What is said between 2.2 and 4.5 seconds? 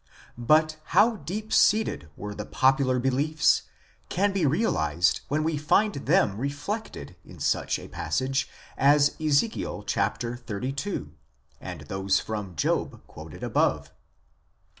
the popular beliefs can be